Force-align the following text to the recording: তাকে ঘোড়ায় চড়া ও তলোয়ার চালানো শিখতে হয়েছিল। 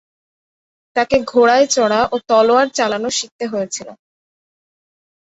তাকে 0.95 1.17
ঘোড়ায় 1.25 1.67
চড়া 1.67 2.01
ও 2.13 2.15
তলোয়ার 2.29 2.67
চালানো 2.69 3.09
শিখতে 3.17 3.45
হয়েছিল। 3.47 3.87